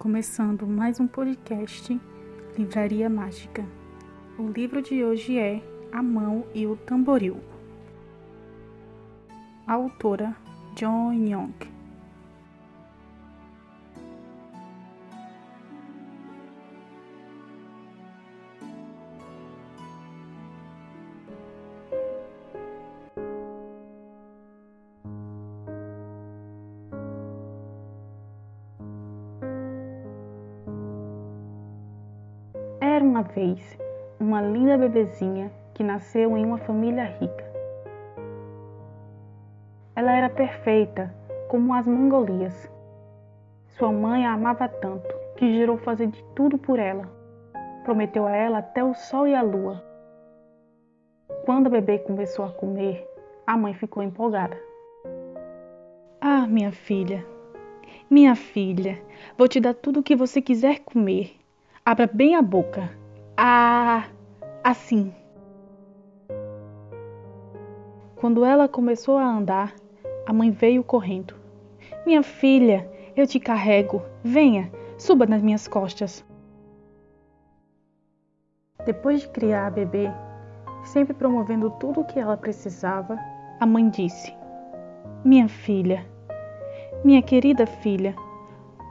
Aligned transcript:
começando 0.00 0.66
mais 0.66 0.98
um 0.98 1.06
podcast 1.06 2.00
Livraria 2.56 3.10
Mágica. 3.10 3.62
O 4.38 4.48
livro 4.48 4.80
de 4.80 5.04
hoje 5.04 5.38
é 5.38 5.62
A 5.92 6.02
Mão 6.02 6.46
e 6.54 6.66
o 6.66 6.74
Tamboril. 6.74 7.36
A 9.66 9.74
autora 9.74 10.34
John 10.74 11.12
Young. 11.12 11.69
Era 33.00 33.08
uma 33.08 33.22
vez 33.22 33.78
uma 34.20 34.42
linda 34.42 34.76
bebezinha 34.76 35.50
que 35.72 35.82
nasceu 35.82 36.36
em 36.36 36.44
uma 36.44 36.58
família 36.58 37.04
rica. 37.04 37.50
Ela 39.96 40.12
era 40.12 40.28
perfeita, 40.28 41.10
como 41.48 41.72
as 41.72 41.86
mongolias. 41.86 42.70
Sua 43.68 43.90
mãe 43.90 44.26
a 44.26 44.34
amava 44.34 44.68
tanto 44.68 45.08
que 45.36 45.58
jurou 45.58 45.78
fazer 45.78 46.08
de 46.08 46.22
tudo 46.34 46.58
por 46.58 46.78
ela. 46.78 47.08
Prometeu 47.84 48.26
a 48.26 48.36
ela 48.36 48.58
até 48.58 48.84
o 48.84 48.92
sol 48.92 49.26
e 49.26 49.34
a 49.34 49.40
lua. 49.40 49.82
Quando 51.46 51.68
a 51.68 51.70
bebê 51.70 52.00
começou 52.00 52.44
a 52.44 52.52
comer, 52.52 53.08
a 53.46 53.56
mãe 53.56 53.72
ficou 53.72 54.02
empolgada. 54.02 54.60
Ah, 56.20 56.46
minha 56.46 56.70
filha, 56.70 57.24
minha 58.10 58.36
filha, 58.36 59.02
vou 59.38 59.48
te 59.48 59.58
dar 59.58 59.72
tudo 59.72 60.00
o 60.00 60.02
que 60.02 60.14
você 60.14 60.42
quiser 60.42 60.80
comer. 60.80 61.39
Abra 61.84 62.06
bem 62.06 62.36
a 62.36 62.42
boca. 62.42 62.90
Ah, 63.34 64.04
assim. 64.62 65.14
Quando 68.16 68.44
ela 68.44 68.68
começou 68.68 69.16
a 69.16 69.24
andar, 69.24 69.74
a 70.26 70.32
mãe 70.32 70.50
veio 70.50 70.84
correndo. 70.84 71.34
Minha 72.04 72.22
filha, 72.22 72.86
eu 73.16 73.26
te 73.26 73.40
carrego. 73.40 74.02
Venha, 74.22 74.70
suba 74.98 75.24
nas 75.24 75.40
minhas 75.40 75.66
costas. 75.66 76.22
Depois 78.84 79.22
de 79.22 79.28
criar 79.30 79.66
a 79.66 79.70
bebê, 79.70 80.10
sempre 80.84 81.14
promovendo 81.14 81.70
tudo 81.70 82.02
o 82.02 82.04
que 82.04 82.18
ela 82.18 82.36
precisava, 82.36 83.18
a 83.58 83.64
mãe 83.64 83.88
disse: 83.88 84.34
Minha 85.24 85.48
filha, 85.48 86.06
minha 87.02 87.22
querida 87.22 87.66
filha, 87.66 88.14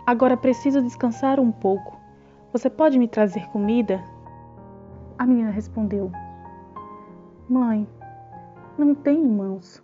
agora 0.08 0.36
preciso 0.36 0.82
descansar 0.82 1.40
um 1.40 1.52
pouco. 1.52 1.99
Você 2.52 2.68
pode 2.68 2.98
me 2.98 3.08
trazer 3.08 3.48
comida? 3.52 4.04
A 5.20 5.26
menina 5.28 5.52
respondeu: 5.52 6.12
Mãe, 7.48 7.88
não 8.76 8.96
tenho 8.96 9.30
mãos. 9.30 9.84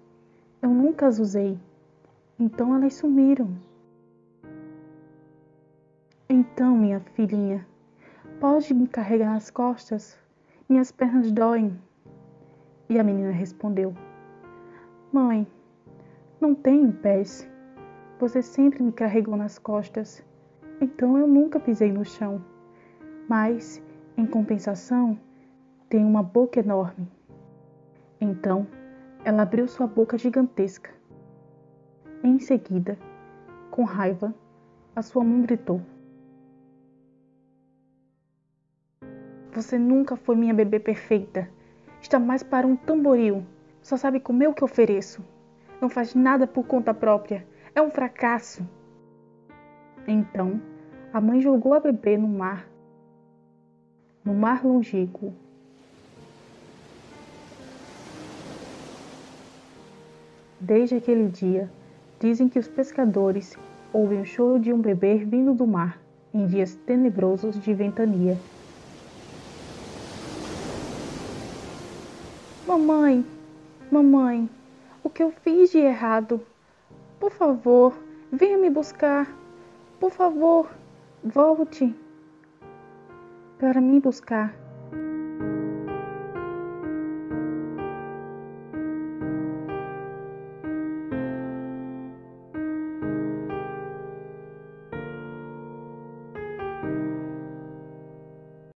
Eu 0.63 0.71
nunca 0.71 1.05
as 1.05 1.19
usei. 1.19 1.59
Então 2.39 2.75
elas 2.75 2.95
sumiram. 2.95 3.55
Então, 6.27 6.75
minha 6.75 6.99
filhinha, 6.99 7.67
pode 8.39 8.73
me 8.73 8.87
carregar 8.87 9.31
nas 9.31 9.51
costas? 9.51 10.17
Minhas 10.67 10.91
pernas 10.91 11.31
doem. 11.31 11.79
E 12.89 12.97
a 12.97 13.03
menina 13.03 13.29
respondeu: 13.29 13.93
Mãe, 15.13 15.45
não 16.41 16.55
tenho 16.55 16.91
pés. 16.91 17.47
Você 18.19 18.41
sempre 18.41 18.81
me 18.81 18.91
carregou 18.91 19.37
nas 19.37 19.59
costas. 19.59 20.25
Então 20.81 21.15
eu 21.15 21.27
nunca 21.27 21.59
pisei 21.59 21.91
no 21.91 22.03
chão 22.03 22.41
mas, 23.27 23.81
em 24.17 24.25
compensação, 24.25 25.19
tem 25.89 26.03
uma 26.03 26.21
boca 26.21 26.59
enorme. 26.59 27.07
Então, 28.21 28.67
ela 29.23 29.43
abriu 29.43 29.67
sua 29.67 29.87
boca 29.87 30.17
gigantesca. 30.17 30.91
Em 32.23 32.39
seguida, 32.39 32.97
com 33.71 33.83
raiva, 33.83 34.33
a 34.95 35.01
sua 35.01 35.23
mãe 35.23 35.41
gritou: 35.41 35.81
Você 39.51 39.77
nunca 39.77 40.15
foi 40.15 40.35
minha 40.35 40.53
bebê 40.53 40.79
perfeita. 40.79 41.49
Está 42.01 42.19
mais 42.19 42.43
para 42.43 42.67
um 42.67 42.75
tamboril. 42.75 43.43
Só 43.81 43.97
sabe 43.97 44.19
comer 44.19 44.47
o 44.47 44.53
que 44.53 44.63
ofereço. 44.63 45.23
Não 45.81 45.89
faz 45.89 46.13
nada 46.13 46.45
por 46.45 46.65
conta 46.65 46.93
própria. 46.93 47.45
É 47.73 47.81
um 47.81 47.89
fracasso. 47.89 48.67
Então, 50.07 50.61
a 51.11 51.19
mãe 51.19 51.41
jogou 51.41 51.73
a 51.73 51.79
bebê 51.79 52.17
no 52.17 52.27
mar 52.27 52.67
no 54.25 54.33
mar 54.33 54.65
longínquo. 54.65 55.31
Desde 60.59 60.95
aquele 60.95 61.27
dia, 61.27 61.69
dizem 62.19 62.49
que 62.49 62.57
os 62.57 62.67
pescadores 62.67 63.55
ouvem 63.93 64.21
o 64.21 64.25
choro 64.25 64.59
de 64.59 64.73
um 64.73 64.81
bebê 64.81 65.17
vindo 65.17 65.53
do 65.53 65.67
mar 65.67 66.01
em 66.33 66.47
dias 66.47 66.75
tenebrosos 66.87 67.59
de 67.61 67.73
ventania. 67.73 68.35
Mamãe, 72.65 73.23
mamãe, 73.91 74.49
o 75.03 75.09
que 75.09 75.21
eu 75.21 75.29
fiz 75.29 75.69
de 75.69 75.77
errado? 75.77 76.41
Por 77.19 77.31
favor, 77.31 77.95
venha 78.31 78.57
me 78.57 78.71
buscar. 78.71 79.31
Por 79.99 80.09
favor, 80.09 80.67
volte 81.23 81.93
para 83.59 83.81
me 83.81 83.99
buscar. 83.99 84.64